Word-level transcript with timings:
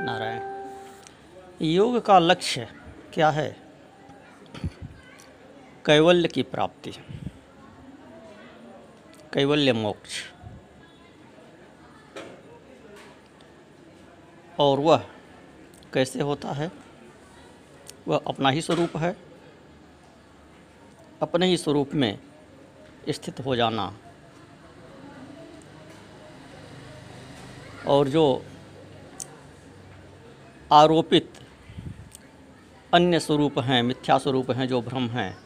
नारायण, 0.00 0.42
योग 1.62 1.98
का 1.98 2.18
लक्ष्य 2.18 2.68
क्या 3.14 3.30
है? 3.30 3.56
कैवल्य 5.86 6.28
की 6.28 6.42
प्राप्ति, 6.42 6.90
कैवल्य 9.32 9.72
मोक्ष। 9.72 10.10
और 14.60 14.78
वह 14.78 15.06
कैसे 15.94 16.20
होता 16.20 16.52
है? 16.52 16.72
वह 18.08 18.20
अपना 18.26 18.50
ही 18.50 18.62
स्वरूप 18.62 18.96
है। 18.96 19.16
अपने 21.22 21.46
ही 21.46 21.56
स्वरूप 21.56 21.94
में 21.94 22.18
स्थित 23.08 23.40
हो 23.40 23.56
जाना। 23.56 23.98
और 27.86 28.08
जो 28.08 28.44
आरोपित 30.72 31.30
अन्य 32.94 33.20
स्वरूप 33.20 33.58
हैं, 33.58 33.82
मिथ्या 33.82 34.18
स्वरूप 34.18 34.50
हैं, 34.50 34.68
जो 34.68 34.82
भ्रम 34.82 35.08
हैं, 35.08 35.38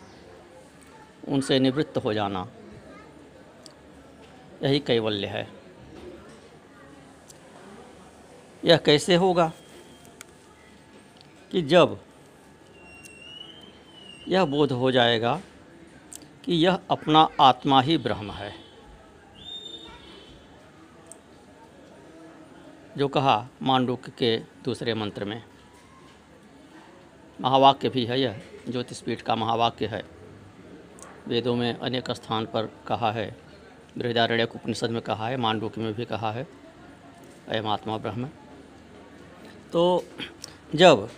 उनसे 1.28 1.58
निवृत्त 1.58 1.96
हो 1.96 2.14
जाना 2.14 2.48
यही 4.62 4.78
कैवल्य 4.78 5.26
है। 5.26 5.48
यह 8.64 8.76
कैसे 8.76 9.14
होगा 9.14 9.52
कि 11.50 11.62
जब 11.62 12.00
यह 14.28 14.44
बोध 14.44 14.72
हो 14.72 14.90
जाएगा 14.90 15.40
कि 16.44 16.54
यह 16.54 16.78
अपना 16.90 17.28
आत्मा 17.40 17.80
ही 17.80 17.98
ब्रह्म 17.98 18.30
है 18.30 18.63
जो 22.98 23.08
कहा 23.08 23.48
मांडुक 23.62 24.08
के 24.08 24.36
दूसरे 24.64 24.94
मंत्र 24.94 25.24
में। 25.24 25.42
महावाक्य 27.40 27.88
भी 27.88 28.04
है 28.06 28.20
यह, 28.20 28.40
ज्योतिषपीठ 28.68 29.22
का 29.22 29.34
महावाक्य 29.34 29.86
है। 29.86 30.02
वेदों 31.28 31.54
में 31.56 31.78
अनेक 31.78 32.10
स्थान 32.10 32.46
पर 32.46 32.70
कहा 32.86 33.10
है 33.12 33.36
बृहदारण्य 33.98 34.44
उपनिषद 34.44 34.90
में 34.90 35.02
कहा 35.02 35.28
है, 35.28 35.36
मांडुक 35.36 35.78
में 35.78 35.92
भी 35.94 36.04
कहा 36.04 36.32
है, 36.32 36.46
अयम 37.48 37.66
आत्मा 37.66 37.98
ब्रह्म। 37.98 38.28
तो 39.72 40.04
जब 40.74 41.08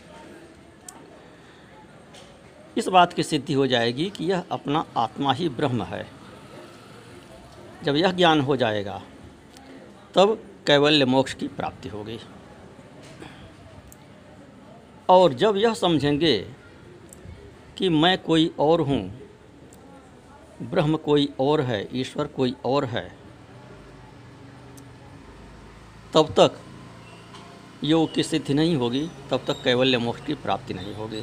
इस 2.78 2.88
बात 2.88 3.12
की 3.12 3.22
सिद्धि 3.22 3.52
हो 3.52 3.66
जाएगी 3.66 4.10
कि 4.10 4.24
यह 4.24 4.44
अपना 4.50 4.84
आत्मा 4.96 5.32
ही 5.32 5.48
ब्रह्म 5.48 5.82
है, 5.82 6.06
जब 7.82 7.96
यह 7.96 8.12
ज्ञान 8.12 8.40
हो 8.40 8.56
जाएगा, 8.56 9.02
तब 10.14 10.42
कैवल्य 10.66 11.04
मोक्ष 11.04 11.34
की 11.34 11.48
प्राप्ति 11.48 11.88
होगी 11.88 12.18
और 15.08 15.32
जब 15.34 15.56
यह 15.56 15.74
समझेंगे 15.74 16.38
कि 17.78 17.88
मैं 17.88 18.16
कोई 18.18 18.50
और 18.58 18.80
हूँ, 18.80 19.00
ब्रह्म 20.62 20.96
कोई 20.96 21.28
और 21.40 21.60
है, 21.60 21.88
ईश्वर 21.92 22.26
कोई 22.26 22.54
और 22.64 22.84
है, 22.84 23.08
तब 26.14 26.32
तक 26.32 26.58
योग 27.84 28.14
की 28.14 28.22
सिद्धि 28.22 28.54
नहीं 28.54 28.76
होगी, 28.76 29.10
तब 29.30 29.44
तक 29.48 29.62
कैवल्य 29.62 29.98
मोक्ष 29.98 30.20
की 30.26 30.34
प्राप्ति 30.34 30.74
नहीं 30.74 30.94
होगी। 30.94 31.22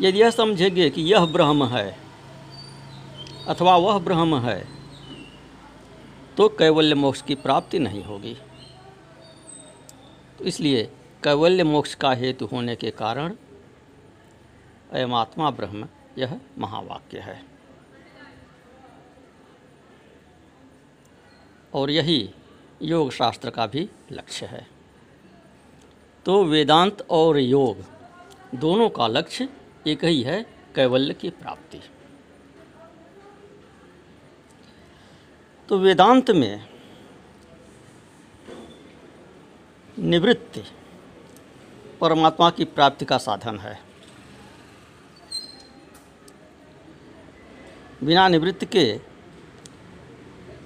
यदि 0.00 0.20
यह 0.20 0.30
समझेंगे 0.30 0.90
कि 0.90 1.02
यह 1.02 1.26
ब्रह्म 1.26 1.66
है, 1.66 1.96
अथवा 3.48 3.76
वह 3.76 3.98
ब्रह्म 3.98 4.40
है 4.40 4.79
तो 6.36 6.48
कैवल्य 6.48 6.94
मोक्ष 6.94 7.22
की 7.22 7.34
प्राप्ति 7.34 7.78
नहीं 7.78 8.04
होगी। 8.04 8.36
तो 10.38 10.44
इसलिए 10.44 10.90
कैवल्य 11.24 11.64
मोक्ष 11.64 11.94
का 11.94 12.12
हेतु 12.12 12.46
होने 12.46 12.76
के 12.76 12.90
कारण 12.90 13.34
अयम 14.92 15.14
आत्मा 15.14 15.50
ब्रह्म 15.50 15.88
यह 16.18 16.40
महावाक्य 16.58 17.18
है। 17.18 17.42
और 21.74 21.90
यही 21.90 22.30
योग 22.82 23.12
शास्त्र 23.12 23.50
का 23.50 23.66
भी 23.66 23.88
लक्ष्य 24.12 24.46
है। 24.46 24.66
तो 26.24 26.44
वेदांत 26.44 27.06
और 27.10 27.38
योग 27.38 27.84
दोनों 28.54 28.88
का 28.90 29.06
लक्ष्य 29.06 29.48
एक 29.86 30.04
ही 30.04 30.22
है 30.22 30.42
कैवल्य 30.74 31.14
की 31.14 31.30
प्राप्ति। 31.30 31.80
तो 35.70 35.78
वेदांत 35.78 36.30
में 36.30 36.68
निवृत्ति 39.98 40.62
परमात्मा 42.00 42.50
की 42.50 42.64
प्राप्ति 42.64 43.04
का 43.04 43.18
साधन 43.18 43.58
है। 43.58 43.80
बिना 48.04 48.28
निवृत्ति 48.28 48.66
के 48.66 49.00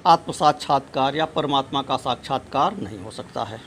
आत्म 0.07 0.33
साक्षात्कार 0.33 1.17
या 1.17 1.25
परमात्मा 1.25 1.83
का 1.83 1.97
साक्षात्कार 1.97 2.77
नहीं 2.77 2.99
हो 2.99 3.11
सकता 3.11 3.45
है। 3.45 3.61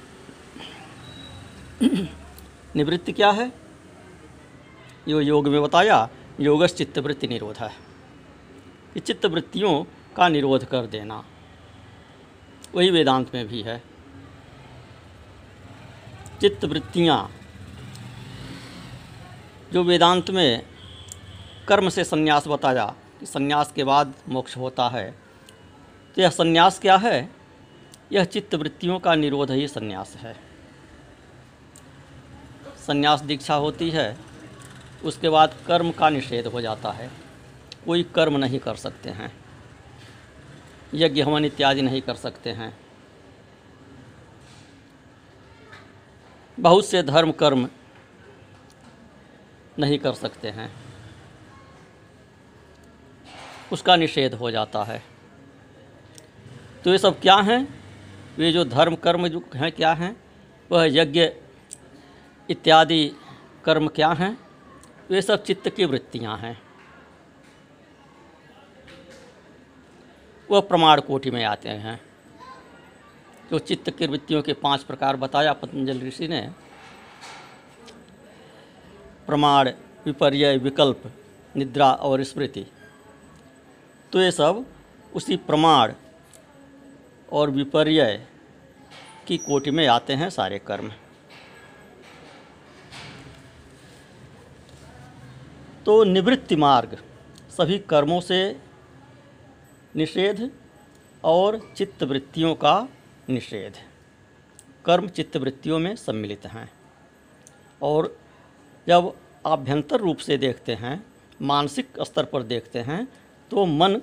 निवृत्ति 2.76 3.12
क्या 3.12 3.32
है? 3.32 3.52
यो 5.08 5.22
योग 5.22 5.48
में 5.48 5.62
बताया 5.62 6.10
योगस 6.40 6.76
चित्तवृत्ति 6.76 7.28
निरोध 7.28 7.58
है। 7.58 7.72
कि 8.94 9.00
चित्तवृत्तियों 9.00 9.84
का 10.18 10.28
निरोध 10.30 10.66
कर 10.66 10.86
देना। 10.86 11.24
वही 12.76 12.90
वेदांत 12.92 13.34
में 13.36 13.48
भी 13.48 13.62
है। 13.62 13.82
चित्तवृत्तियाँ, 16.42 17.32
जो 19.74 19.84
वेदांत 19.84 20.30
में 20.30 20.66
कर्म 21.68 21.90
से 21.90 22.04
संन्यास 22.04 22.48
बताया 22.48 22.86
कि 23.20 23.26
संन्यास 23.26 23.72
के 23.72 23.84
बाद 23.84 24.14
मोक्ष 24.30 24.58
होता 24.58 24.88
है 24.90 25.10
तो 26.18 26.22
यह 26.22 26.30
संन्यास 26.30 26.80
क्या 26.80 26.96
है? 26.98 27.30
यह 28.12 28.24
चित्तवृत्तियों 28.26 29.00
का 29.00 29.16
निरोध 29.16 29.52
ही 29.52 29.68
संन्यास 29.68 30.16
है। 30.16 30.36
संन्यास 32.88 33.22
दीक्षा 33.22 33.56
होती 33.56 33.90
है, 33.90 34.18
उसके 35.04 35.30
बाद 35.30 35.56
कर्म 35.68 35.92
का 35.92 36.10
निषेध 36.10 36.48
हो 36.48 36.62
जाता 36.62 36.92
है। 36.92 37.10
कोई 37.86 38.04
कर्म 38.16 38.38
नहीं 38.38 38.60
कर 38.60 38.76
सकते 38.76 39.10
हैं। 39.10 39.32
यज्ञ 40.94 41.22
हवन 41.22 41.46
इत्यादि 41.46 41.82
नहीं 41.82 42.02
कर 42.02 42.16
सकते 42.16 42.50
हैं। 42.50 42.78
बहुत 46.60 46.86
से 46.86 47.04
धर्म 47.04 47.32
कर्म 47.32 47.70
नहीं 49.80 50.00
कर 50.00 50.14
सकते 50.14 50.50
हैं। 50.50 50.72
उसका 53.72 53.96
निषेध 53.96 54.34
हो 54.34 54.52
जाता 54.52 54.84
है। 54.84 55.04
तो 56.84 56.92
ये 56.92 56.98
सब 56.98 57.20
क्या 57.20 57.36
हैं? 57.36 57.84
वे 58.38 58.52
जो 58.52 58.66
धर्म 58.66 58.96
कर्म 58.96 59.28
जो 59.28 59.44
हैं 59.56 59.72
क्या 59.72 59.94
हैं? 59.94 60.24
वह 60.72 60.86
यज्ञ 60.86 61.30
इत्यादि 62.50 63.12
कर्म 63.66 63.88
क्या 63.88 64.10
हैं? 64.10 64.38
वे 65.10 65.22
सब 65.22 65.44
चित्त 65.44 65.70
की 65.70 65.86
वृत्तियाँ 65.86 66.38
हैं। 66.38 66.67
वह 70.52 70.60
प्रमाण 70.60 71.02
कोटि 71.02 71.32
में 71.32 71.44
आते 71.44 71.70
हैं। 71.70 72.00
जो 73.52 73.60
चित्त 73.60 73.90
की 73.90 74.08
वृत्तियों 74.08 74.42
के 74.42 74.54
पाँच 74.54 74.84
प्रकार 74.84 75.16
बताया 75.16 75.54
पतंजलि 75.54 76.08
ऋषि 76.08 76.28
ने, 76.28 76.42
प्रमाण, 79.28 79.70
विपर्य, 80.06 80.58
विकल्प, 80.58 81.12
निद्रा 81.56 81.92
और 81.92 82.24
स्मृति। 82.24 82.66
तो 84.14 84.22
ये 84.22 84.32
सब 84.32 84.66
उसी 85.16 85.36
प्रमाण 85.38 85.94
और 87.32 87.50
विपर्य 87.50 88.28
की 89.28 89.38
कोटि 89.38 89.72
में 89.72 89.88
आते 89.88 90.14
हैं 90.14 90.30
सारे 90.30 90.60
कर्म। 90.60 90.92
तो 95.86 96.04
निवृत्ति 96.04 96.56
मार्ग 96.56 96.98
सभी 97.50 97.80
कर्मों 97.80 98.22
से 98.22 98.40
निषेध 99.96 100.50
और 101.24 101.74
चित्तवृत्तियों 101.78 102.56
का 102.56 102.88
निषेध। 103.30 103.74
कर्म 104.86 105.08
चित्तवृत्तियों 105.08 105.80
में 105.80 105.96
सम्मिलित 105.96 106.46
हैं। 106.46 106.70
और 107.82 108.18
जब 108.88 109.14
आभ्यंतर 109.46 110.00
रूप 110.00 110.18
से 110.18 110.38
देखते 110.38 110.74
हैं, 110.74 111.04
मानसिक 111.42 111.88
स्तर 112.02 112.26
पर 112.26 112.44
देखते 112.44 112.80
हैं 112.80 113.08
तो 113.52 113.66
मन 113.66 113.96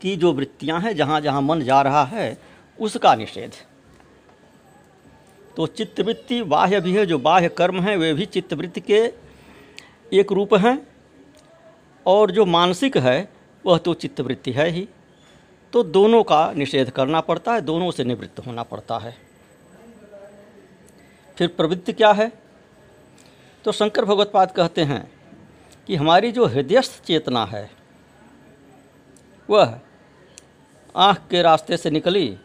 की 0.00 0.16
जो 0.16 0.32
वृत्तियाँ 0.32 0.80
हैं 0.80 0.96
जहाँ 0.96 1.20
जहाँ 1.20 1.42
मन 1.42 1.60
जा 1.60 1.82
रहा 1.82 2.04
है, 2.04 2.38
उसका 2.80 3.14
निषेध। 3.14 3.52
तो 5.56 5.66
चित्तवृत्ति 5.66 6.42
बाह्य 6.42 6.80
भी 6.80 6.94
है, 6.94 7.06
जो 7.06 7.18
बाह्य 7.18 7.48
कर्म 7.48 7.80
हैं, 7.80 7.96
वे 7.96 8.14
भी 8.14 8.26
चित्तवृत्ति 8.26 8.80
के 8.80 9.12
एक 10.12 10.32
रूप 10.32 10.54
हैं। 10.54 10.86
और 12.06 12.30
जो 12.30 12.44
मानसिक 12.44 12.96
है, 12.96 13.28
वह 13.66 13.78
तो 13.78 13.94
चित्तवृत्ति 13.94 14.52
है 14.52 14.68
ही। 14.68 14.88
तो 15.72 15.82
दोनों 15.82 16.22
का 16.22 16.52
निषेध 16.52 16.90
करना 16.90 17.20
पड़ता 17.20 17.54
है, 17.54 17.60
दोनों 17.60 17.90
से 17.90 18.04
निवृत्त 18.04 18.46
होना 18.46 18.62
पड़ता 18.62 18.98
है। 18.98 19.16
फिर 21.38 21.48
प्रवृत्ति 21.48 21.92
क्या 21.92 22.12
है? 22.12 22.32
तो 23.64 23.72
शंकर 23.72 24.04
भगवतपाद 24.04 24.50
कहते 24.50 24.82
हैं 24.82 25.12
कि 25.86 25.96
हमारी 25.96 26.32
जो 26.32 26.46
हृदयस्थ 26.46 27.04
चेतना 27.04 27.44
है, 27.44 27.70
वह 29.50 29.80
आँख 30.96 31.18
के 31.30 31.42
रास्ते 31.42 31.76
से 31.76 31.90
निकली 31.90 32.38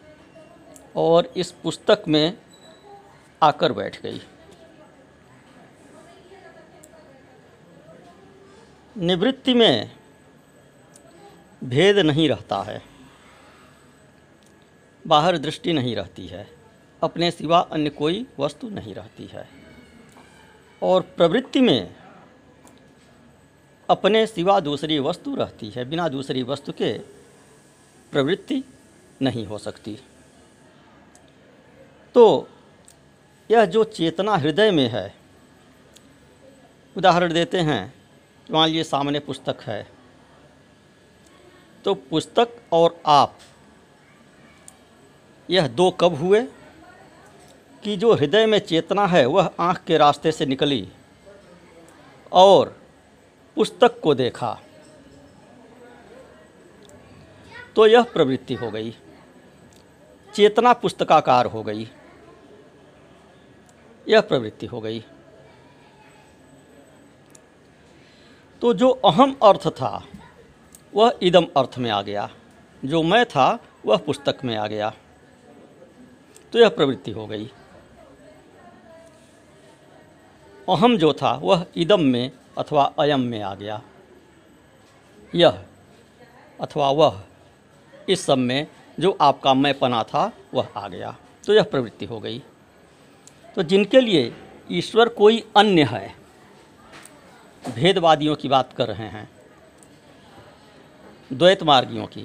और 0.96 1.32
इस 1.36 1.50
पुस्तक 1.50 2.04
में 2.08 2.38
आकर 3.42 3.72
बैठ 3.72 4.02
गई। 4.02 4.20
निवृत्ति 8.96 9.54
में 9.54 9.96
भेद 11.64 11.98
नहीं 11.98 12.28
रहता 12.28 12.62
है। 12.62 12.87
बाहर 15.08 15.38
दृष्टि 15.38 15.72
नहीं 15.72 15.96
रहती 15.96 16.26
है, 16.26 16.48
अपने 17.02 17.30
सिवा 17.30 17.58
अन्य 17.58 17.90
कोई 17.90 18.26
वस्तु 18.38 18.68
नहीं 18.68 18.94
रहती 18.94 19.26
है। 19.26 19.48
और 20.82 21.00
प्रवृत्ति 21.02 21.60
में 21.60 21.94
अपने 23.88 24.26
सिवा 24.26 24.60
दूसरी 24.60 24.98
वस्तु 24.98 25.34
रहती 25.34 25.70
है, 25.70 25.84
बिना 25.84 26.08
दूसरी 26.08 26.42
वस्तु 26.42 26.72
के 26.72 26.98
प्रवृत्ति 28.12 28.62
नहीं 29.22 29.46
हो 29.46 29.58
सकती। 29.58 29.98
तो 32.14 32.48
यह 33.50 33.64
जो 33.64 33.84
चेतना 33.84 34.36
हृदय 34.36 34.70
में 34.70 34.88
है, 34.88 35.14
उदाहरण 36.96 37.32
देते 37.32 37.60
हैं, 37.60 37.94
मान 38.50 38.66
लीजिए 38.68 38.84
सामने 38.84 39.20
पुस्तक 39.20 39.60
है। 39.60 39.86
तो 41.84 41.94
पुस्तक 41.94 42.48
और 42.72 43.00
आप 43.06 43.38
यह 45.50 45.68
दो 45.68 45.90
कब 45.90 46.14
हुए 46.14 46.42
कि 47.84 47.96
जो 47.96 48.14
हृदय 48.14 48.46
में 48.46 48.58
चेतना 48.58 49.06
है, 49.06 49.26
वह 49.26 49.50
आँख 49.60 49.84
के 49.84 49.98
रास्ते 49.98 50.32
से 50.32 50.46
निकली 50.46 50.88
और 52.32 52.78
पुस्तक 53.56 54.00
को 54.00 54.14
देखा। 54.14 54.60
तो 57.76 57.86
यह 57.86 58.02
प्रवृत्ति 58.02 58.54
हो 58.54 58.70
गई। 58.70 58.94
चेतना 60.34 60.72
पुस्तकाकार 60.72 61.46
हो 61.46 61.62
गई। 61.62 61.90
यह 64.08 64.20
प्रवृत्ति 64.20 64.66
हो 64.66 64.80
गई। 64.80 65.04
तो 68.60 68.74
जो 68.74 68.90
अहम 68.90 69.36
अर्थ 69.42 69.68
था, 69.68 70.06
वह 70.94 71.18
इदम 71.22 71.46
अर्थ 71.56 71.78
में 71.78 71.90
आ 71.90 72.02
गया। 72.02 72.30
जो 72.84 73.02
मैं 73.02 73.26
था, 73.26 73.58
वह 73.86 73.96
पुस्तक 73.96 74.38
में 74.44 74.56
आ 74.56 74.66
गया। 74.66 74.92
तो 76.52 76.58
यह 76.58 76.68
प्रवृत्ति 76.68 77.10
हो 77.10 77.26
गई। 77.26 77.50
अहम 80.68 80.96
जो 80.98 81.12
था, 81.12 81.32
वह 81.32 81.66
इदम 81.76 82.00
में 82.00 82.30
अथवा 82.58 82.84
अयम 82.98 83.20
में 83.20 83.42
आ 83.42 83.54
गया। 83.54 83.82
यह 85.34 85.64
अथवा 86.60 86.90
वह 86.90 87.22
इस 88.08 88.20
सब 88.20 88.38
में 88.38 88.66
जो 89.00 89.16
आपका 89.20 89.54
मैं 89.54 89.78
पना 89.78 90.02
था, 90.02 90.32
वह 90.54 90.68
आ 90.76 90.88
गया। 90.88 91.16
तो 91.46 91.54
यह 91.54 91.62
प्रवृत्ति 91.62 92.04
हो 92.04 92.20
गई। 92.20 92.42
तो 93.54 93.62
जिनके 93.62 94.00
लिए 94.00 94.32
ईश्वर 94.70 95.08
कोई 95.08 95.44
अन्य 95.56 95.84
है, 95.84 96.14
भेदवादियों 97.74 98.36
की 98.36 98.48
बात 98.48 98.72
कर 98.72 98.88
रहे 98.88 99.08
हैं 99.08 99.28
द्वैत 101.32 101.62
मार्गियों 101.62 102.06
की, 102.06 102.22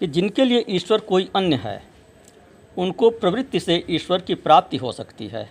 कि 0.00 0.06
जिनके 0.06 0.44
लिए 0.44 0.64
ईश्वर 0.68 1.00
कोई 1.00 1.30
अन्य 1.36 1.56
है 1.56 1.93
उनको 2.78 3.10
प्रवृत्ति 3.10 3.60
से 3.60 3.84
ईश्वर 3.90 4.20
की 4.20 4.34
प्राप्ति 4.34 4.76
हो 4.76 4.92
सकती 4.92 5.26
है। 5.26 5.50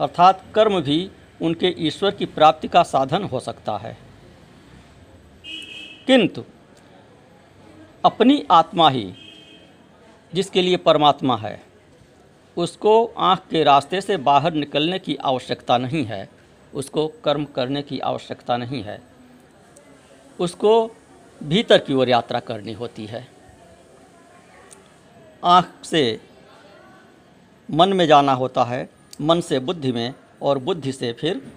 अर्थात 0.00 0.44
कर्म 0.54 0.80
भी 0.80 1.10
उनके 1.42 1.74
ईश्वर 1.78 2.10
की 2.10 2.26
प्राप्ति 2.26 2.68
का 2.68 2.82
साधन 2.82 3.22
हो 3.22 3.40
सकता 3.40 3.76
है। 3.76 3.96
किंतु, 6.06 6.44
अपनी 8.04 8.46
आत्मा 8.50 8.90
ही 8.90 9.14
जिसके 10.34 10.62
लिए 10.62 10.76
परमात्मा 10.76 11.36
है, 11.36 11.62
उसको 12.56 13.06
आँख 13.06 13.40
के 13.50 13.64
रास्ते 13.64 14.00
से 14.00 14.16
बाहर 14.16 14.52
निकलने 14.52 14.98
की 14.98 15.16
आवश्यकता 15.16 15.78
नहीं 15.78 16.04
है, 16.04 16.28
उसको 16.74 17.08
कर्म 17.08 17.44
करने 17.44 17.82
की 17.82 17.98
आवश्यकता 17.98 18.56
नहीं 18.56 18.82
है, 18.82 19.02
उसको 20.40 20.96
भीतर 21.42 21.78
की 21.78 21.94
ओर 21.94 22.08
यात्रा 22.08 22.40
करनी 22.40 22.72
होती 22.72 23.06
है। 23.06 23.33
आँख 25.44 25.84
से 25.84 26.20
मन 27.70 27.92
में 27.92 28.06
जाना 28.06 28.32
होता 28.32 28.64
है, 28.64 28.90
मन 29.20 29.40
से 29.40 29.58
बुद्धि 29.58 29.92
में 29.92 30.14
और 30.42 30.58
बुद्धि 30.58 30.92
से 30.92 31.12
फिर 31.12 31.52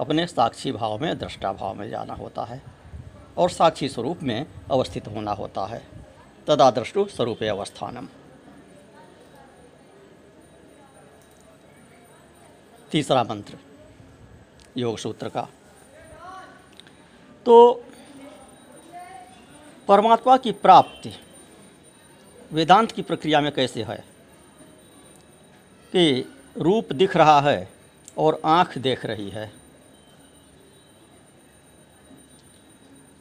अपने 0.00 0.26
साक्षी 0.26 0.72
भाव 0.72 0.98
में, 0.98 1.18
दृष्टा 1.18 1.52
भाव 1.52 1.74
में 1.74 1.90
जाना 1.90 2.14
होता 2.14 2.44
है 2.44 2.62
और 3.36 3.50
साक्षी 3.50 3.88
स्वरूप 3.88 4.22
में 4.22 4.46
अवस्थित 4.70 5.08
होना 5.08 5.32
होता 5.32 5.66
है। 5.66 5.82
तदा 6.46 6.70
दृष्टु 6.70 7.04
स्वरूप 7.04 7.42
अवस्थानम। 7.42 8.08
तीसरा 12.90 13.22
मंत्र, 13.22 13.58
योग 14.76 14.98
सूत्र 14.98 15.28
का। 15.28 15.48
तो 17.46 17.84
परमात्मा 19.88 20.36
की 20.36 20.52
प्राप्ति 20.52 21.14
वेदांत 22.52 22.92
की 22.92 23.02
प्रक्रिया 23.02 23.40
में 23.40 23.52
कैसे 23.52 23.82
है? 23.82 24.04
कि 25.92 26.32
रूप 26.56 26.92
दिख 26.92 27.16
रहा 27.16 27.40
है 27.40 27.68
और 28.18 28.40
आँख 28.44 28.78
देख 28.78 29.06
रही 29.06 29.30
है। 29.30 29.52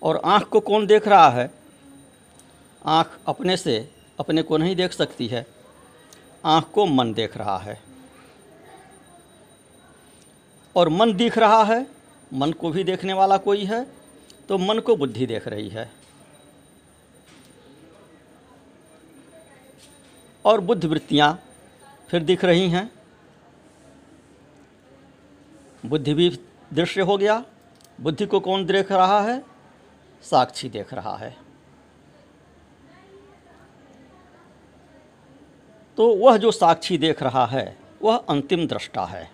और 0.03 0.21
आँख 0.25 0.43
को 0.43 0.59
कौन 0.59 0.87
देख 0.87 1.07
रहा 1.07 1.29
है? 1.29 1.51
आँख 2.85 3.19
अपने 3.27 3.57
से 3.57 3.91
अपने 4.19 4.41
को 4.41 4.57
नहीं 4.57 4.75
देख 4.75 4.93
सकती 4.93 5.27
है। 5.27 5.45
आँख 6.45 6.65
को 6.65 6.85
मन 6.85 7.13
देख 7.13 7.37
रहा 7.37 7.57
है। 7.57 7.81
और 10.75 10.89
मन 10.89 11.13
दिख 11.13 11.37
रहा 11.37 11.63
है, 11.63 11.87
मन 12.33 12.51
को 12.51 12.69
भी 12.69 12.83
देखने 12.83 13.13
वाला 13.13 13.37
कोई 13.37 13.65
है 13.65 13.87
तो 14.49 14.57
मन 14.57 14.79
को 14.79 14.95
बुद्धि 14.95 15.25
देख 15.25 15.47
रही 15.47 15.69
है। 15.69 16.06
और 20.47 20.61
बुद्धि 20.61 20.87
वृत्तियाँ 20.87 21.43
फिर 22.09 22.23
दिख 22.23 22.45
रही 22.45 22.69
हैं। 22.69 22.91
बुद्धि 25.85 26.13
भी 26.13 26.39
दृश्य 26.73 27.01
हो 27.01 27.17
गया। 27.17 27.45
बुद्धि 28.01 28.25
को 28.25 28.39
कौन 28.39 28.65
देख 28.65 28.91
रहा 28.91 29.21
है? 29.21 29.43
साक्षी 30.23 30.69
देख 30.69 30.93
रहा 30.93 31.17
है। 31.17 31.37
तो 35.97 36.15
वह 36.15 36.37
जो 36.37 36.51
साक्षी 36.51 36.97
देख 36.97 37.23
रहा 37.23 37.45
है, 37.45 37.77
वह 38.01 38.17
अंतिम 38.17 38.67
दृष्टा 38.67 39.05
है। 39.05 39.31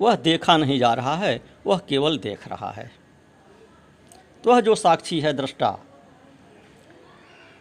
वह 0.00 0.16
देखा 0.16 0.56
नहीं 0.56 0.78
जा 0.78 0.94
रहा 0.94 1.16
है, 1.16 1.42
वह 1.66 1.78
केवल 1.78 2.18
देख 2.18 2.48
रहा 2.48 2.70
है। 2.70 2.90
तो 4.44 4.50
वह 4.50 4.60
जो 4.60 4.74
साक्षी 4.74 5.20
है 5.20 5.32
दृष्टा 5.32 5.78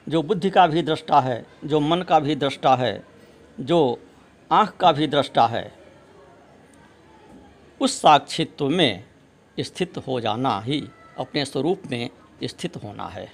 जो 0.09 0.23
बुद्धि 0.23 0.49
का 0.49 0.67
भी 0.67 0.81
दृष्टा 0.81 1.19
है, 1.19 1.45
जो 1.65 1.79
मन 1.79 2.01
का 2.01 2.19
भी 2.19 2.35
दृष्टा 2.35 2.75
है, 2.75 3.05
जो 3.59 3.99
आँख 4.51 4.77
का 4.77 4.91
भी 4.91 5.07
दृष्टा 5.07 5.47
है, 5.47 5.73
उस 7.81 8.01
साक्षित्व 8.01 8.69
में 8.69 9.03
स्थित 9.59 9.97
हो 9.97 10.19
जाना 10.19 10.61
ही 10.61 10.89
अपने 11.17 11.45
स्वरूप 11.45 11.81
में 11.91 12.09
स्थित 12.43 12.77
होना 12.77 13.07
है। 13.07 13.33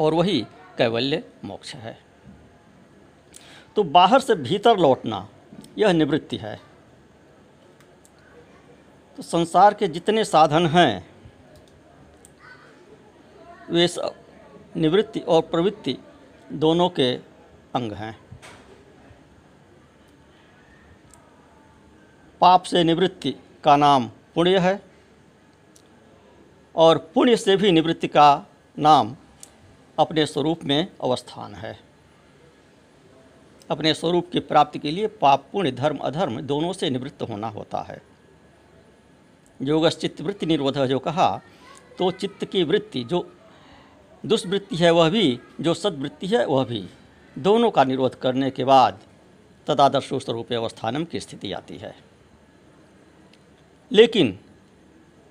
और 0.00 0.14
वही 0.14 0.46
कैवल्य 0.78 1.24
मोक्ष 1.44 1.74
है। 1.74 1.98
तो 3.76 3.82
बाहर 3.82 4.20
से 4.20 4.34
भीतर 4.34 4.78
लौटना, 4.78 5.28
यह 5.78 5.92
निवृत्ति 5.92 6.36
है। 6.36 6.60
तो 9.16 9.22
संसार 9.22 9.74
के 9.74 9.88
जितने 9.88 10.24
साधन 10.24 10.66
हैं, 10.66 11.10
वे 13.70 13.88
निवृत्ति 14.76 15.20
और 15.20 15.40
प्रवृत्ति 15.42 15.96
दोनों 16.52 16.88
के 16.90 17.12
अंग 17.74 17.92
हैं। 17.92 18.18
पाप 22.40 22.62
से 22.62 22.82
निवृत्ति 22.84 23.34
का 23.64 23.76
नाम 23.76 24.08
पुण्य 24.34 24.58
है 24.58 24.82
और 26.74 26.98
पुण्य 27.14 27.36
से 27.36 27.56
भी 27.56 27.72
निवृत्ति 27.72 28.08
का 28.08 28.46
नाम 28.78 29.16
अपने 29.98 30.26
स्वरूप 30.26 30.64
में 30.64 30.86
अवस्थान 31.02 31.54
है। 31.54 31.78
अपने 33.70 33.94
स्वरूप 33.94 34.30
की 34.32 34.40
प्राप्ति 34.40 34.78
के 34.78 34.90
लिए 34.90 35.06
पाप, 35.06 35.44
पुण्य, 35.52 35.72
धर्म, 35.72 35.96
अधर्म 35.96 36.40
दोनों 36.40 36.72
से 36.72 36.90
निवृत्त 36.90 37.22
होना 37.22 37.48
होता 37.48 37.80
है। 37.80 38.00
योगश्चित्त 39.60 40.20
वृत्ति 40.20 40.46
निरोध 40.46 40.78
जो 40.86 40.98
कहा 40.98 41.40
तो 41.98 42.10
चित्त 42.10 42.44
की 42.44 42.62
वृत्ति 42.64 43.04
जो 43.04 43.20
दुष्वृत्ति 44.26 44.76
है 44.76 44.90
वह 44.90 45.10
भी, 45.10 45.40
जो 45.60 45.74
सदवृत्ति 45.74 46.26
है 46.26 46.46
वह 46.46 46.64
भी। 46.64 46.88
दोनों 47.38 47.70
का 47.70 47.84
निरोध 47.84 48.14
करने 48.14 48.50
के 48.50 48.64
बाद 48.64 49.00
तदादर्शो 49.66 50.18
स्वरूप 50.18 50.52
अवस्थानम 50.52 51.04
की 51.04 51.20
स्थिति 51.20 51.52
आती 51.52 51.76
है। 51.76 51.96
लेकिन 53.92 54.38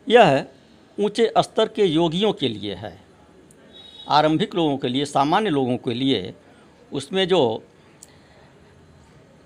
यह 0.10 0.46
ऊँचे 1.00 1.34
स्तर 1.38 1.68
के 1.68 1.86
योगियों 1.86 2.34
के 2.34 2.50
लिए 2.50 2.74
है। 2.74 3.02
आरंभिक 4.10 4.56
लोगों 4.56 4.78
के 4.78 4.88
लिए, 4.88 5.06
सामान्य 5.06 5.50
लोगों 5.50 5.78
के 5.78 5.94
लिए 5.94 6.34
उसमें 6.94 7.28
जो 7.28 7.64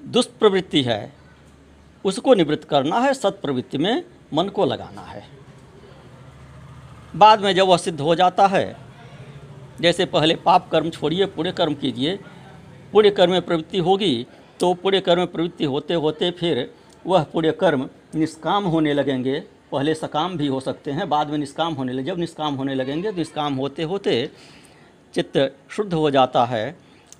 दुष्प्रवृत्ति 0.05 0.81
है, 0.81 1.13
उसको 2.05 2.33
निवृत्त 2.33 2.63
करना 2.63 2.99
है, 2.99 3.13
सत्प्रवृत्ति 3.13 3.77
में 3.77 4.05
मन 4.33 4.49
को 4.49 4.65
लगाना 4.65 5.01
है। 5.01 5.29
बाद 7.15 7.41
में 7.41 7.55
जब 7.55 7.65
वह 7.65 7.77
सिद्ध 7.77 8.01
हो 8.01 8.15
जाता 8.15 8.47
है 8.47 8.82
जैसे 9.81 10.05
पहले 10.05 10.35
पाप 10.35 10.69
कर्म 10.71 10.89
छोड़िए 10.89 11.25
पुण्य 11.25 11.51
कर्म 11.51 11.73
कीजिए 11.73 12.17
पुण्य 12.93 13.09
कर्म 13.09 13.31
में 13.31 13.41
प्रवृत्ति 13.41 13.77
होगी 13.77 14.25
तो 14.59 14.73
पुण्य 14.73 14.99
कर्म 15.01 15.19
में 15.19 15.31
प्रवृत्ति 15.31 15.65
होते 15.65 15.93
होते 15.93 16.31
फिर 16.31 16.69
वह 17.05 17.23
पुण्य 17.23 17.51
कर्म 17.51 17.89
निष्काम 18.15 18.65
होने 18.65 18.93
लगेंगे। 18.93 19.39
पहले 19.71 19.93
सकाम 19.95 20.37
भी 20.37 20.47
हो 20.47 20.59
सकते 20.59 20.91
हैं, 20.91 21.07
बाद 21.09 21.29
में 21.29 21.37
निष्काम 21.37 21.73
होने 21.73 21.93
लगे। 21.93 22.03
जब 22.03 22.19
निष्काम 22.19 22.55
होने 22.55 22.75
लगेंगे 22.75 23.11
तो 23.11 23.17
निष्काम 23.17 23.55
होते 23.55 23.83
होते 23.83 24.29
चित्त 25.13 25.55
शुद्ध 25.69 25.93
हो 25.93 26.09
जाता 26.11 26.43
है, 26.45 26.75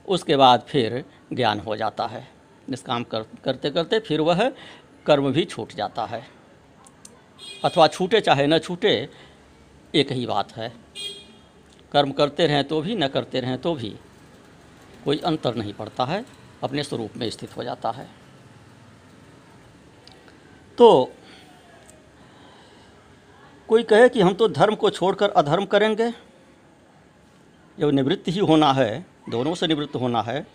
उसके 0.08 0.36
बाद 0.36 0.66
फिर 0.68 1.04
ज्ञान 1.34 1.60
हो 1.60 1.76
जाता 1.76 2.06
है। 2.06 2.28
निष्काम 2.68 3.04
कर, 3.04 3.26
करते 3.44 3.70
करते 3.70 4.00
फिर 4.00 4.22
वह 4.22 4.48
कर्म 5.06 5.32
भी 5.32 5.46
छूट 5.46 5.74
जाता 5.76 6.06
है। 6.06 6.24
अथवा 7.66 7.88
छूटे 7.88 8.22
चाहे 8.22 8.48
न 8.48 8.58
छूटे, 8.60 9.10
एक 9.94 10.12
ही 10.12 10.26
बात 10.26 10.56
है। 10.58 10.72
कर्म 11.94 12.12
करते 12.12 12.48
रहें 12.48 12.64
तो 12.64 12.82
भी, 12.82 12.96
न 12.96 13.08
करते 13.08 13.40
रहें 13.40 13.58
तो 13.58 13.76
भी। 13.76 13.96
कोई 15.06 15.18
अंतर 15.18 15.56
नहीं 15.56 15.74
पड़ता 15.74 16.06
है, 16.06 16.26
अपने 16.64 16.84
स्वरूप 16.84 17.18
में 17.18 17.30
स्थित 17.30 17.58
हो 17.58 17.64
जाता 17.64 17.92
है। 17.92 18.08
तो 20.78 21.12
कोई 23.68 23.84
कहे 23.84 24.10
कि 24.10 24.22
हम 24.22 24.34
तो 24.34 24.48
धर्म 24.48 24.76
को 24.76 24.90
छोड़कर 24.90 25.30
अधर्म 25.30 25.66
करेंगे? 25.66 26.12
जब 27.80 27.90
निवृत्त 27.90 28.24
ही 28.28 28.40
होना 28.40 28.74
है, 28.74 29.06
दोनों 29.30 29.56
से 29.56 29.68
निवृत्त 29.68 29.96
होना 29.96 30.22
है। 30.22 30.48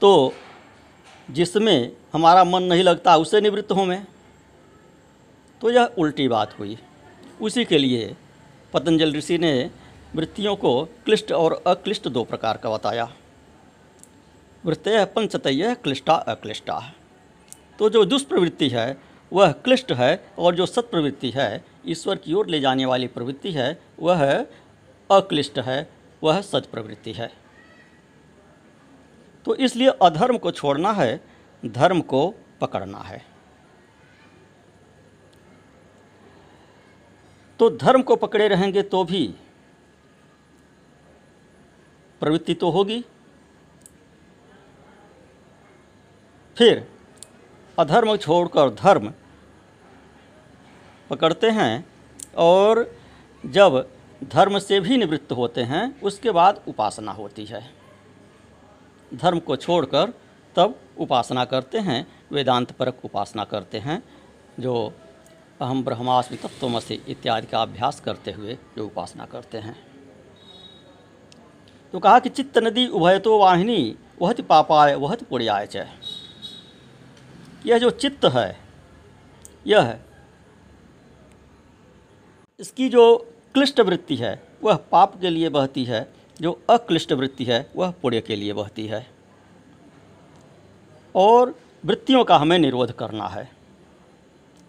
तो 0.00 0.34
जिसमें 1.30 1.92
हमारा 2.12 2.44
मन 2.44 2.62
नहीं 2.62 2.82
लगता 2.82 3.16
उससे 3.16 3.40
निवृत्त 3.40 3.72
हों 3.72 3.84
मैं? 3.84 4.06
तो 5.60 5.70
यह 5.70 5.84
उल्टी 5.98 6.28
बात 6.28 6.58
हुई। 6.58 6.78
उसी 7.40 7.64
के 7.64 7.78
लिए 7.78 8.16
पतंजल 8.72 9.14
ऋषि 9.14 9.38
ने 9.38 9.70
वृत्तियों 10.14 10.54
को 10.56 10.84
क्लिष्ट 10.84 11.32
और 11.32 11.62
अक्लिष्ट 11.66 12.08
दो 12.08 12.24
प्रकार 12.24 12.56
का 12.56 12.70
बताया। 12.70 13.08
वृत्तय 14.64 15.04
पंचतय 15.04 15.74
क्लिष्टा 15.74 16.14
अक्लिष्टा। 16.14 16.80
तो 17.78 17.90
जो 17.90 18.04
दुष्प्रवृत्ति 18.04 18.68
है, 18.68 18.96
वह 19.32 19.52
क्लिष्ट 19.52 19.92
है 19.92 20.24
और 20.38 20.54
जो 20.54 20.66
सत्प्रवृत्ति 20.66 21.30
है, 21.30 21.64
ईश्वर 21.86 22.16
की 22.16 22.34
ओर 22.34 22.46
ले 22.46 22.60
जाने 22.60 22.84
वाली 22.84 23.06
प्रवृत्ति 23.06 23.52
है, 23.52 23.80
वह 24.00 24.46
अक्लिष्ट 25.10 25.58
है, 25.58 25.88
वह 26.22 26.40
सच 26.40 26.66
प्रवृत्ति 26.66 27.12
है। 27.12 27.30
तो 29.44 29.54
इसलिए 29.54 29.88
अधर्म 30.02 30.38
को 30.38 30.50
छोड़ना 30.50 30.92
है, 30.92 31.20
धर्म 31.62 32.00
को 32.00 32.34
पकड़ना 32.60 32.98
है। 32.98 33.22
तो 37.58 37.70
धर्म 37.70 38.02
को 38.02 38.16
पकड़े 38.16 38.48
रहेंगे 38.48 38.82
तो 38.82 39.04
भी 39.04 39.34
प्रवृत्ति 42.20 42.54
तो 42.54 42.70
होगी। 42.70 43.04
फिर 46.56 46.86
अधर्म 47.78 48.16
छोड़कर 48.16 48.70
धर्म 48.74 49.12
पकड़ते 51.10 51.50
हैं 51.50 51.84
और 52.36 52.84
जब 53.44 53.86
धर्म 54.24 54.58
से 54.58 54.80
भी 54.80 54.96
निवृत्त 54.96 55.32
होते 55.32 55.62
हैं, 55.62 56.00
उसके 56.00 56.30
बाद 56.30 56.62
उपासना 56.68 57.12
होती 57.12 57.44
है। 57.44 57.62
धर्म 59.14 59.38
को 59.38 59.56
छोड़कर 59.56 60.12
तब 60.56 60.78
उपासना 60.98 61.44
करते 61.44 61.78
हैं 61.78 62.06
वेदांत 62.32 62.70
परक 62.70 63.04
उपासना 63.04 63.44
करते 63.44 63.78
हैं, 63.78 64.02
जो 64.60 64.92
अहम 65.60 65.82
ब्रह्मास्मि 65.84 66.36
तत्वमसि 66.36 66.94
इत्यादि 67.08 67.46
का 67.46 67.62
अभ्यास 67.62 68.00
करते 68.00 68.32
हुए 68.32 68.58
जो 68.76 68.86
उपासना 68.86 69.24
करते 69.24 69.58
हैं। 69.58 69.76
तो 71.92 71.98
कहा 71.98 72.18
कि 72.18 72.28
चित्त 72.28 72.58
नदी 72.58 72.86
उभयतो 72.86 73.38
वाहिनी 73.38 73.96
वहति 74.22 74.42
पापाय 74.42 74.94
वहति 74.94 75.24
पुण्याय 75.24 75.66
च 75.66 75.86
यह 77.66 77.78
जो 77.78 77.90
चित्त 77.90 78.24
है, 78.24 78.56
यह 79.66 79.98
इसकी 82.60 82.88
जो 82.88 83.16
क्लिष्ट 83.54 83.80
वृत्ति 83.80 84.16
है, 84.16 84.42
वह 84.62 84.76
पाप 84.92 85.20
के 85.20 85.30
लिए 85.30 85.48
बहती 85.48 85.84
है, 85.84 86.12
जो 86.40 86.60
अक्लिष्ट 86.70 87.12
वृत्ति 87.12 87.44
है, 87.44 87.70
वह 87.76 87.90
पुण्य 87.90 88.20
के 88.20 88.36
लिए 88.36 88.52
बहती 88.52 88.86
है। 88.86 89.06
और 91.14 91.54
वृत्तियों 91.84 92.24
का 92.24 92.36
हमें 92.36 92.58
निरोध 92.58 92.92
करना 92.92 93.26
है। 93.26 93.48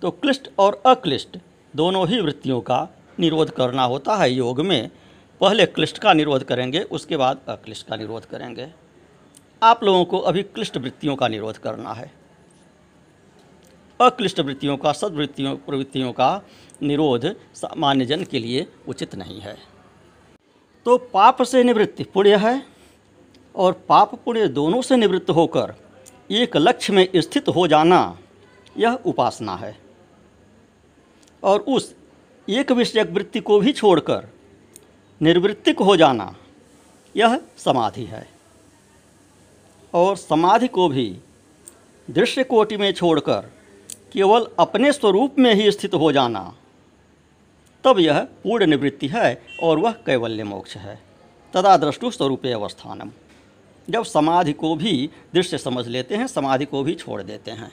तो 0.01 0.11
क्लिष्ट 0.11 0.49
और 0.59 0.81
अक्लिष्ट 0.85 1.37
दोनों 1.75 2.07
ही 2.07 2.19
वृत्तियों 2.21 2.61
का 2.61 2.87
निरोध 3.19 3.49
करना 3.49 3.83
होता 3.83 4.15
है 4.15 4.31
योग 4.31 4.61
में। 4.61 4.89
पहले 5.41 5.65
क्लिष्ट 5.65 5.97
का 5.97 6.13
निरोध 6.13 6.43
करेंगे, 6.43 6.79
उसके 6.81 7.17
बाद 7.17 7.39
अक्लिष्ट 7.47 7.87
का 7.87 7.95
निरोध 7.95 8.25
करेंगे। 8.25 8.67
आप 9.63 9.83
लोगों 9.83 10.05
को 10.05 10.17
अभी 10.19 10.43
क्लिष्ट 10.43 10.77
वृत्तियों 10.77 11.15
का 11.15 11.27
निरोध 11.27 11.57
करना 11.57 11.93
है। 11.93 12.11
अक्लिष्ट 13.99 14.39
वृत्तियों 14.39 14.77
का, 14.77 14.91
सदवृत्तियों, 14.91 15.55
प्रवृत्तियों 15.57 16.11
का 16.13 16.41
निरोध 16.81 17.25
सामान्य 17.53 18.05
जन 18.05 18.23
के 18.23 18.39
लिए 18.39 18.67
उचित 18.87 19.15
नहीं 19.15 19.39
है। 19.39 19.57
तो 20.85 20.97
पाप 20.97 21.41
से 21.41 21.63
निवृत्ति 21.63 22.03
पुण्य 22.03 22.35
है 22.35 22.65
और 23.55 23.73
पाप 23.89 24.15
पुण्य 24.15 24.47
दोनों 24.47 24.81
से 24.81 24.95
निवृत्त 24.95 25.29
होकर 25.29 25.73
एक 26.31 26.57
लक्ष्य 26.57 26.93
में 26.93 27.07
स्थित 27.15 27.49
हो 27.49 27.67
जाना 27.67 28.17
यह 28.77 28.99
उपासना 29.05 29.55
है। 29.55 29.77
और 31.43 31.59
उस 31.59 31.95
एक 32.49 32.71
विषयक 32.71 33.09
वृत्ति 33.09 33.39
को 33.39 33.59
भी 33.59 33.71
छोड़कर 33.71 34.29
निर्वृत्तिक 35.21 35.79
हो 35.79 35.95
जाना, 35.97 36.35
यह 37.17 37.41
समाधि 37.57 38.03
है। 38.03 38.29
और 39.93 40.17
समाधि 40.17 40.67
को 40.67 40.89
भी 40.89 41.17
दृश्य 42.09 42.43
कोटि 42.43 42.77
में 42.77 42.93
छोड़कर 42.93 43.51
केवल 44.13 44.47
अपने 44.59 44.91
स्वरूप 44.91 45.35
में 45.39 45.55
ही 45.55 45.71
स्थित 45.71 45.93
हो 45.93 46.11
जाना, 46.11 46.55
तब 47.83 47.99
यह 47.99 48.19
पूर्ण 48.19 48.65
निवृत्ति 48.65 49.07
है 49.07 49.41
और 49.63 49.79
वह 49.79 49.91
कैवल्य 49.91 50.43
मोक्ष 50.43 50.77
है। 50.77 51.01
तदा 51.53 51.77
दृष्टु 51.77 52.11
स्वरूप 52.11 52.45
अवस्थानम। 52.45 53.11
जब 53.89 54.03
समाधि 54.03 54.53
को 54.53 54.75
भी 54.75 55.09
दृश्य 55.33 55.57
समझ 55.57 55.87
लेते 55.87 56.15
हैं, 56.15 56.27
समाधि 56.27 56.65
को 56.65 56.83
भी 56.83 56.95
छोड़ 56.95 57.21
देते 57.21 57.51
हैं। 57.51 57.71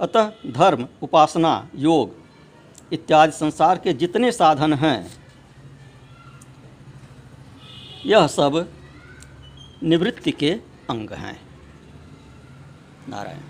अतः 0.00 0.32
धर्म, 0.46 0.88
उपासना, 1.02 1.68
योग 1.76 2.19
इत्यादि 2.92 3.32
संसार 3.32 3.78
के 3.78 3.92
जितने 3.92 4.32
साधन 4.32 4.72
हैं 4.74 4.98
यह 8.06 8.26
सब 8.26 8.72
निवृत्ति 9.82 10.32
के 10.32 10.50
अंग 10.90 11.10
हैं। 11.12 11.40
नारायण। 13.08 13.40